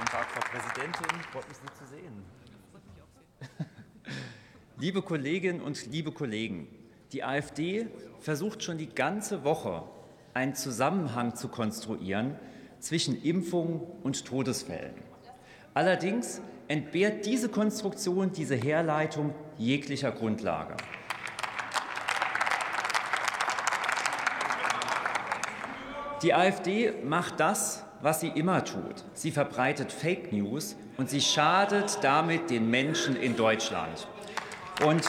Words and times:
Guten 0.00 0.12
Tag, 0.12 0.30
Frau 0.30 0.40
Präsidentin. 0.40 1.20
Freut 1.30 1.46
mich, 1.46 1.58
Sie 1.58 1.66
zu 1.78 1.86
sehen. 1.94 2.24
Liebe 4.78 5.02
Kolleginnen 5.02 5.60
und 5.60 5.92
liebe 5.92 6.10
Kollegen, 6.10 6.68
die 7.12 7.22
AfD 7.22 7.86
versucht 8.18 8.62
schon 8.62 8.78
die 8.78 8.88
ganze 8.88 9.44
Woche, 9.44 9.82
einen 10.32 10.54
Zusammenhang 10.54 11.34
zu 11.34 11.48
konstruieren 11.48 12.36
zwischen 12.78 13.22
Impfung 13.22 13.82
und 14.02 14.24
Todesfällen. 14.24 14.94
Allerdings 15.74 16.40
entbehrt 16.68 17.26
diese 17.26 17.50
Konstruktion, 17.50 18.32
diese 18.32 18.54
Herleitung 18.54 19.34
jeglicher 19.58 20.12
Grundlage. 20.12 20.78
Die 26.22 26.32
AfD 26.32 26.94
macht 27.04 27.38
das, 27.38 27.84
was 28.02 28.20
sie 28.20 28.28
immer 28.28 28.64
tut. 28.64 29.04
Sie 29.14 29.30
verbreitet 29.30 29.92
Fake 29.92 30.32
News 30.32 30.76
und 30.96 31.10
sie 31.10 31.20
schadet 31.20 31.98
damit 32.02 32.50
den 32.50 32.70
Menschen 32.70 33.16
in 33.16 33.36
Deutschland. 33.36 34.08
Und 34.84 35.02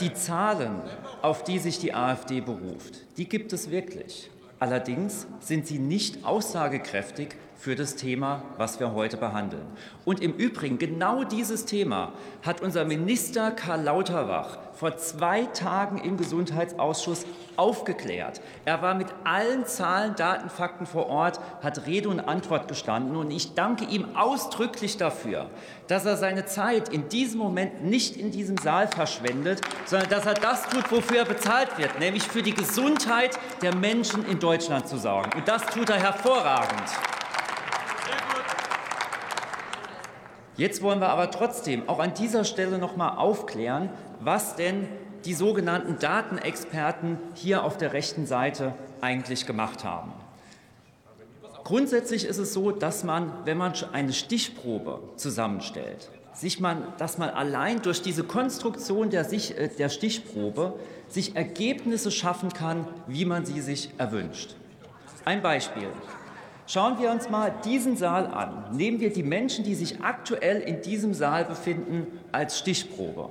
die 0.00 0.12
Zahlen, 0.14 0.80
auf 1.22 1.44
die 1.44 1.58
sich 1.58 1.78
die 1.78 1.94
AfD 1.94 2.40
beruft, 2.40 3.00
die 3.16 3.28
gibt 3.28 3.52
es 3.52 3.70
wirklich. 3.70 4.30
Allerdings 4.58 5.26
sind 5.40 5.66
sie 5.66 5.78
nicht 5.78 6.24
aussagekräftig 6.24 7.36
für 7.60 7.76
das 7.76 7.94
Thema, 7.94 8.42
was 8.56 8.80
wir 8.80 8.94
heute 8.94 9.18
behandeln. 9.18 9.66
Und 10.06 10.22
im 10.22 10.32
Übrigen, 10.32 10.78
genau 10.78 11.24
dieses 11.24 11.66
Thema 11.66 12.14
hat 12.42 12.62
unser 12.62 12.86
Minister 12.86 13.50
Karl 13.50 13.82
Lauterbach 13.82 14.56
vor 14.72 14.96
zwei 14.96 15.42
Tagen 15.44 15.98
im 15.98 16.16
Gesundheitsausschuss 16.16 17.26
aufgeklärt. 17.56 18.40
Er 18.64 18.80
war 18.80 18.94
mit 18.94 19.08
allen 19.24 19.66
Zahlen, 19.66 20.14
Daten, 20.16 20.48
Fakten 20.48 20.86
vor 20.86 21.08
Ort, 21.08 21.38
hat 21.62 21.86
Rede 21.86 22.08
und 22.08 22.20
Antwort 22.20 22.66
gestanden. 22.66 23.14
Und 23.14 23.30
ich 23.30 23.52
danke 23.52 23.84
ihm 23.84 24.16
ausdrücklich 24.16 24.96
dafür, 24.96 25.50
dass 25.86 26.06
er 26.06 26.16
seine 26.16 26.46
Zeit 26.46 26.88
in 26.88 27.10
diesem 27.10 27.38
Moment 27.38 27.84
nicht 27.84 28.16
in 28.16 28.30
diesem 28.30 28.56
Saal 28.56 28.88
verschwendet, 28.88 29.60
sondern 29.84 30.08
dass 30.08 30.24
er 30.24 30.32
das 30.32 30.66
tut, 30.70 30.90
wofür 30.90 31.18
er 31.18 31.24
bezahlt 31.26 31.76
wird, 31.76 31.98
nämlich 31.98 32.22
für 32.22 32.42
die 32.42 32.54
Gesundheit 32.54 33.38
der 33.60 33.74
Menschen 33.74 34.24
in 34.24 34.38
Deutschland 34.38 34.88
zu 34.88 34.96
sorgen. 34.96 35.30
Und 35.36 35.46
das 35.46 35.66
tut 35.66 35.90
er 35.90 36.00
hervorragend. 36.00 36.88
Jetzt 40.60 40.82
wollen 40.82 41.00
wir 41.00 41.08
aber 41.08 41.30
trotzdem 41.30 41.88
auch 41.88 42.00
an 42.00 42.12
dieser 42.12 42.44
Stelle 42.44 42.76
noch 42.76 42.94
mal 42.94 43.16
aufklären, 43.16 43.88
was 44.20 44.56
denn 44.56 44.86
die 45.24 45.32
sogenannten 45.32 45.98
Datenexperten 45.98 47.16
hier 47.32 47.64
auf 47.64 47.78
der 47.78 47.94
rechten 47.94 48.26
Seite 48.26 48.74
eigentlich 49.00 49.46
gemacht 49.46 49.84
haben. 49.84 50.12
Grundsätzlich 51.64 52.26
ist 52.26 52.36
es 52.36 52.52
so, 52.52 52.72
dass 52.72 53.04
man, 53.04 53.32
wenn 53.46 53.56
man 53.56 53.72
eine 53.92 54.12
Stichprobe 54.12 55.00
zusammenstellt, 55.16 56.10
sich 56.34 56.60
man, 56.60 56.82
dass 56.98 57.16
man 57.16 57.30
allein 57.30 57.80
durch 57.80 58.02
diese 58.02 58.24
Konstruktion 58.24 59.08
der, 59.08 59.24
sich, 59.24 59.56
äh, 59.56 59.68
der 59.68 59.88
Stichprobe 59.88 60.74
sich 61.08 61.36
Ergebnisse 61.36 62.10
schaffen 62.10 62.52
kann, 62.52 62.86
wie 63.06 63.24
man 63.24 63.46
sie 63.46 63.62
sich 63.62 63.92
erwünscht. 63.96 64.56
Ein 65.24 65.40
Beispiel. 65.40 65.88
Schauen 66.72 67.00
wir 67.00 67.10
uns 67.10 67.28
mal 67.28 67.52
diesen 67.64 67.96
Saal 67.96 68.28
an. 68.28 68.66
Nehmen 68.70 69.00
wir 69.00 69.12
die 69.12 69.24
Menschen, 69.24 69.64
die 69.64 69.74
sich 69.74 70.02
aktuell 70.04 70.60
in 70.60 70.82
diesem 70.82 71.14
Saal 71.14 71.44
befinden, 71.44 72.06
als 72.30 72.60
Stichprobe. 72.60 73.28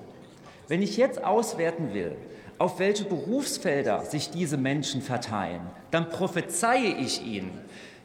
Wenn 0.68 0.82
ich 0.82 0.98
jetzt 0.98 1.24
auswerten 1.24 1.94
will, 1.94 2.18
auf 2.58 2.80
welche 2.80 3.06
Berufsfelder 3.06 4.04
sich 4.04 4.30
diese 4.30 4.58
Menschen 4.58 5.02
verteilen, 5.02 5.62
dann 5.90 6.10
prophezeie 6.10 6.98
ich 6.98 7.26
Ihnen, 7.26 7.58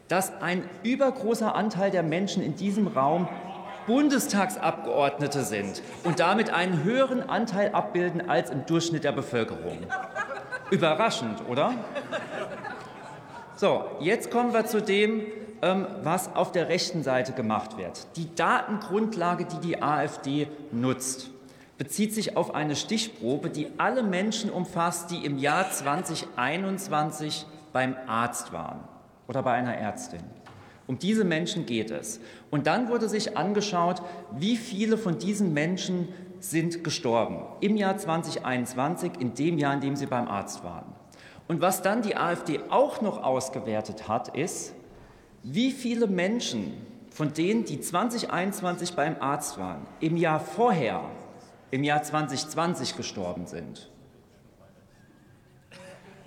dass 0.07 0.41
ein 0.41 0.63
übergroßer 0.83 1.53
Anteil 1.53 1.91
der 1.91 2.03
Menschen 2.03 2.41
in 2.41 2.55
diesem 2.55 2.87
Raum 2.87 3.27
Bundestagsabgeordnete 3.87 5.43
sind 5.43 5.81
und 6.05 6.21
damit 6.21 6.51
einen 6.51 6.85
höheren 6.85 7.29
Anteil 7.29 7.73
abbilden 7.73 8.29
als 8.29 8.51
im 8.51 8.65
Durchschnitt 8.65 9.03
der 9.03 9.11
Bevölkerung. 9.11 9.79
Überraschend, 10.71 11.41
oder? 11.49 11.73
So, 13.57 13.85
jetzt 14.01 14.31
kommen 14.31 14.53
wir 14.53 14.65
zu 14.65 14.81
dem, 14.81 15.21
ähm, 15.61 15.87
was 16.03 16.35
auf 16.35 16.51
der 16.51 16.67
rechten 16.67 17.03
Seite 17.03 17.31
gemacht 17.31 17.77
wird. 17.77 18.05
Die 18.17 18.33
Datengrundlage, 18.35 19.45
die 19.45 19.59
die 19.59 19.81
AfD 19.81 20.47
nutzt, 20.73 21.29
bezieht 21.77 22.13
sich 22.13 22.35
auf 22.35 22.53
eine 22.53 22.75
Stichprobe, 22.75 23.49
die 23.49 23.67
alle 23.77 24.03
Menschen 24.03 24.49
umfasst, 24.49 25.09
die 25.11 25.25
im 25.25 25.37
Jahr 25.37 25.71
2021 25.71 27.45
beim 27.71 27.95
Arzt 28.07 28.51
waren 28.51 28.79
oder 29.27 29.41
bei 29.41 29.53
einer 29.53 29.75
Ärztin. 29.75 30.21
Um 30.87 30.99
diese 30.99 31.23
Menschen 31.23 31.65
geht 31.65 31.91
es. 31.91 32.19
Und 32.51 32.67
dann 32.67 32.89
wurde 32.89 33.09
sich 33.09 33.37
angeschaut, 33.37 34.01
wie 34.31 34.57
viele 34.57 34.97
von 34.97 35.17
diesen 35.17 35.53
Menschen 35.53 36.09
sind 36.39 36.83
gestorben 36.83 37.39
im 37.61 37.75
Jahr 37.77 37.97
2021, 37.97 39.13
in 39.19 39.33
dem 39.33 39.57
Jahr, 39.57 39.73
in 39.73 39.81
dem 39.81 39.95
sie 39.95 40.05
beim 40.05 40.27
Arzt 40.27 40.63
waren. 40.63 40.94
Und 41.47 41.61
was 41.61 41.81
dann 41.81 42.01
die 42.01 42.15
AfD 42.15 42.59
auch 42.69 43.01
noch 43.01 43.23
ausgewertet 43.23 44.07
hat, 44.07 44.35
ist, 44.35 44.73
wie 45.43 45.71
viele 45.71 46.07
Menschen 46.07 46.73
von 47.11 47.33
denen, 47.33 47.65
die 47.65 47.79
2021 47.79 48.93
beim 48.93 49.15
Arzt 49.19 49.57
waren, 49.57 49.85
im 49.99 50.17
Jahr 50.17 50.39
vorher, 50.39 51.01
im 51.71 51.83
Jahr 51.83 52.03
2020 52.03 52.97
gestorben 52.97 53.45
sind. 53.45 53.89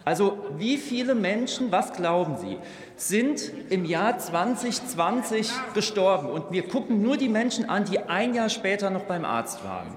Also 0.04 0.38
wie 0.56 0.78
viele 0.78 1.14
Menschen, 1.14 1.70
was 1.70 1.92
glauben 1.92 2.38
Sie, 2.38 2.56
sind 2.96 3.52
im 3.68 3.84
Jahr 3.84 4.18
2020 4.18 5.50
gestorben? 5.74 6.28
Und 6.30 6.50
wir 6.50 6.66
gucken 6.66 7.02
nur 7.02 7.18
die 7.18 7.28
Menschen 7.28 7.68
an, 7.68 7.84
die 7.84 7.98
ein 7.98 8.34
Jahr 8.34 8.48
später 8.48 8.88
noch 8.88 9.04
beim 9.04 9.26
Arzt 9.26 9.62
waren. 9.64 9.88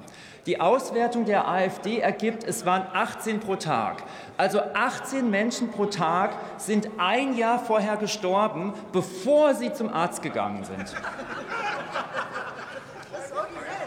Die 0.47 0.59
Auswertung 0.59 1.25
der 1.25 1.47
AfD 1.47 2.00
ergibt, 2.00 2.44
es 2.44 2.66
waren 2.66 2.88
18 2.94 3.40
pro 3.40 3.56
Tag. 3.57 4.03
Also 4.38 4.59
18 4.74 5.29
Menschen 5.29 5.69
pro 5.69 5.85
Tag 5.85 6.35
sind 6.57 6.90
ein 6.97 7.38
Jahr 7.38 7.59
vorher 7.59 7.96
gestorben, 7.97 8.74
bevor 8.91 9.53
sie 9.53 9.72
zum 9.72 9.90
Arzt 9.94 10.24
gegangen 10.24 10.63
sind. 10.63 10.96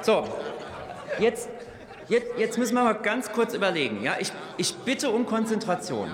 So, 0.03 0.25
jetzt, 1.19 1.49
jetzt, 2.09 2.39
jetzt 2.39 2.59
müssen 2.59 2.75
wir 2.75 2.85
mal 2.85 2.93
ganz 2.93 3.33
kurz 3.33 3.53
überlegen. 3.53 4.03
Ja? 4.03 4.15
Ich, 4.21 4.33
ich 4.57 4.77
bitte 4.77 5.11
um 5.11 5.27
Konzentration. 5.27 6.11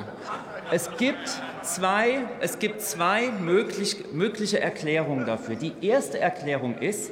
Es 0.70 0.96
gibt 0.96 1.28
zwei, 1.62 2.20
es 2.40 2.58
gibt 2.58 2.80
zwei 2.80 3.30
möglich, 3.30 4.04
mögliche 4.12 4.60
Erklärungen 4.60 5.26
dafür. 5.26 5.56
Die 5.56 5.74
erste 5.82 6.18
Erklärung 6.18 6.78
ist, 6.78 7.10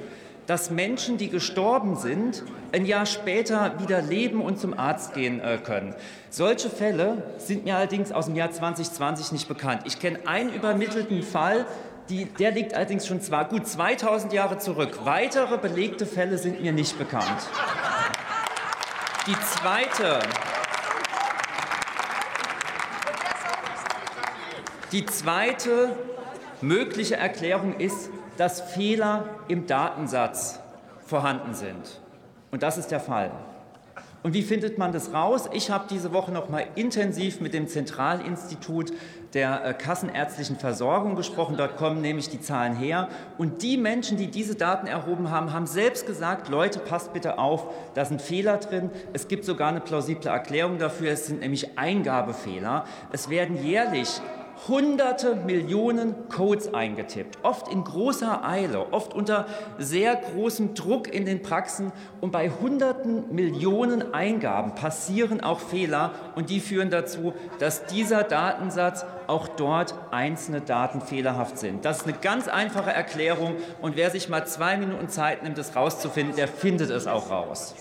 dass 0.49 0.71
Menschen, 0.71 1.19
die 1.19 1.29
gestorben 1.29 1.95
sind, 1.95 2.43
ein 2.73 2.87
Jahr 2.87 3.05
später 3.05 3.79
wieder 3.81 4.01
leben 4.01 4.41
und 4.41 4.59
zum 4.59 4.77
Arzt 4.77 5.13
gehen 5.13 5.41
äh, 5.41 5.59
können. 5.59 5.95
Solche 6.31 6.71
Fälle 6.71 7.23
sind 7.37 7.67
mir 7.67 7.77
allerdings 7.77 8.13
aus 8.13 8.27
dem 8.27 8.35
Jahr 8.35 8.51
2020 8.51 9.33
nicht 9.33 9.47
bekannt. 9.47 9.83
Ich 9.85 10.01
kenne 10.01 10.21
einen 10.27 10.51
übermittelten 10.51 11.23
Fall, 11.23 11.67
die, 12.09 12.25
der 12.25 12.53
liegt 12.53 12.73
allerdings 12.73 13.07
schon 13.07 13.21
zwar 13.21 13.45
gut 13.45 13.67
2000 13.67 14.33
Jahre 14.33 14.57
zurück. 14.57 15.01
Weitere 15.05 15.59
belegte 15.59 16.07
Fälle 16.07 16.39
sind 16.39 16.63
mir 16.63 16.73
nicht 16.73 16.97
bekannt. 16.99 17.27
Die 19.27 19.37
zweite, 19.41 20.21
die 24.93 25.05
zweite 25.05 25.95
mögliche 26.63 27.17
Erklärung 27.17 27.77
ist, 27.79 28.11
dass 28.37 28.61
Fehler 28.61 29.25
im 29.49 29.67
Datensatz 29.67 30.61
vorhanden 31.07 31.55
sind. 31.55 32.01
Und 32.51 32.63
das 32.63 32.79
ist 32.79 32.91
der 32.91 33.01
Fall. 33.01 33.33
Und 34.25 34.35
wie 34.35 34.43
findet 34.43 34.79
man 34.79 34.93
das 34.93 35.13
raus? 35.15 35.49
Ich 35.53 35.71
habe 35.71 35.85
diese 35.89 36.13
Woche 36.13 36.33
noch 36.33 36.49
mal 36.49 36.67
intensiv 36.75 37.41
mit 37.41 37.55
dem 37.55 37.69
Zentralinstitut 37.69 38.93
der 39.33 39.65
äh, 39.65 39.75
kassenärztlichen 39.75 40.57
Versorgung 40.57 41.15
gesprochen. 41.15 41.57
Dort 41.57 41.77
kommen 41.77 42.01
nämlich 42.01 42.29
die 42.29 42.41
Zahlen 42.41 42.75
her. 42.75 43.09
Und 43.37 43.63
die 43.63 43.77
Menschen, 43.77 44.17
die 44.17 44.27
diese 44.27 44.57
Daten 44.57 44.89
erhoben 44.89 45.31
haben, 45.31 45.53
haben 45.53 45.67
selbst 45.67 46.07
gesagt, 46.07 46.49
Leute, 46.49 46.81
passt 46.81 47.13
bitte 47.13 47.39
auf, 47.39 47.67
da 47.95 48.05
sind 48.05 48.21
Fehler 48.21 48.57
drin. 48.57 48.91
Es 49.13 49.29
gibt 49.29 49.45
sogar 49.45 49.69
eine 49.69 49.81
plausible 49.81 50.31
Erklärung 50.31 50.79
dafür. 50.79 51.13
Es 51.13 51.27
sind 51.27 51.41
nämlich 51.41 51.79
Eingabefehler. 51.79 52.87
Es 53.13 53.31
werden 53.31 53.63
jährlich 53.63 54.21
hunderte 54.67 55.37
Millionen 55.37 56.29
Codes 56.29 56.75
eingetippt, 56.75 57.39
oft 57.43 57.69
in 57.69 57.85
großer 57.85 58.45
Eile, 58.45 58.93
oft 58.93 59.15
unter 59.15 59.47
sehr 59.79 60.17
großem 60.17 60.75
Druck 60.75 61.13
in 61.13 61.27
den 61.27 61.43
Praxen. 61.43 61.93
Und 62.21 62.33
bei 62.33 62.51
hunderten 62.51 63.35
Millionen 63.35 64.13
Eingaben 64.15 64.75
passieren 64.75 65.41
auch 65.41 65.61
Fehler 65.61 66.13
und 66.35 66.51
die 66.51 66.61
führen 66.61 66.91
dazu, 66.91 67.35
dass 67.59 67.87
dieser 67.87 68.25
Datensatz 68.25 69.05
auch 69.27 69.47
dort 69.47 69.95
einzelne 70.11 70.61
Daten 70.61 71.01
fehlerhaft 71.01 71.59
sind. 71.59 71.85
Das 71.85 71.99
ist 71.99 72.07
eine 72.07 72.17
ganz 72.17 72.49
einfache 72.49 72.91
Erklärung 72.91 73.57
und 73.83 73.97
wer 73.97 74.11
sich 74.11 74.29
mal 74.29 74.47
zwei 74.47 74.77
Minuten 74.77 75.09
Zeit 75.09 75.43
nimmt, 75.43 75.59
das 75.59 75.77
rauszufinden, 75.77 76.35
der 76.35 76.49
findet 76.49 76.91
es 76.91 77.07
auch 77.07 77.31
raus. 77.31 77.75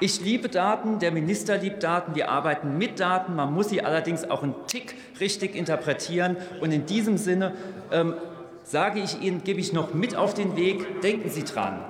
Ich 0.00 0.20
liebe 0.20 0.48
Daten, 0.48 1.00
der 1.00 1.10
Minister 1.10 1.58
liebt 1.58 1.82
Daten, 1.82 2.14
wir 2.14 2.30
arbeiten 2.30 2.78
mit 2.78 3.00
Daten, 3.00 3.34
man 3.34 3.52
muss 3.52 3.68
sie 3.70 3.82
allerdings 3.82 4.30
auch 4.30 4.44
einen 4.44 4.54
Tick 4.68 4.94
richtig 5.18 5.56
interpretieren. 5.56 6.36
Und 6.60 6.70
in 6.70 6.86
diesem 6.86 7.18
Sinne 7.18 7.54
ähm, 7.90 8.14
sage 8.62 9.00
ich 9.00 9.20
Ihnen, 9.20 9.42
gebe 9.42 9.58
ich 9.58 9.72
noch 9.72 9.94
mit 9.94 10.14
auf 10.14 10.34
den 10.34 10.56
Weg, 10.56 11.00
denken 11.00 11.28
Sie 11.30 11.42
dran. 11.42 11.80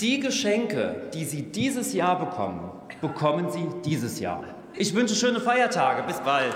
Die 0.00 0.18
Geschenke, 0.18 1.02
die 1.14 1.24
Sie 1.24 1.42
dieses 1.42 1.92
Jahr 1.92 2.18
bekommen, 2.18 2.72
bekommen 3.00 3.48
Sie 3.50 3.68
dieses 3.84 4.18
Jahr. 4.18 4.42
Ich 4.74 4.92
wünsche 4.94 5.14
schöne 5.14 5.40
Feiertage. 5.40 6.02
Bis 6.02 6.18
bald. 6.20 6.54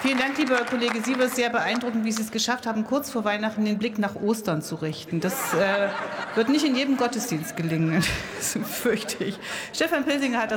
Vielen 0.00 0.18
Dank, 0.18 0.38
lieber 0.38 0.58
Kollege 0.64 1.00
Sievers. 1.02 1.34
Sehr 1.34 1.50
beeindruckend, 1.50 2.04
wie 2.04 2.12
Sie 2.12 2.22
es 2.22 2.30
geschafft 2.30 2.68
haben, 2.68 2.84
kurz 2.84 3.10
vor 3.10 3.24
Weihnachten 3.24 3.64
den 3.64 3.78
Blick 3.78 3.98
nach 3.98 4.14
Ostern 4.14 4.62
zu 4.62 4.76
richten. 4.76 5.18
Das 5.18 5.52
äh, 5.54 5.88
wird 6.36 6.48
nicht 6.50 6.64
in 6.64 6.76
jedem 6.76 6.96
Gottesdienst 6.96 7.56
gelingen, 7.56 8.04
das 8.36 8.56
fürchte 8.62 9.24
ich. 9.24 9.36
Stefan 9.72 10.04
Pilsinger 10.04 10.38
hat 10.38 10.44
das 10.44 10.46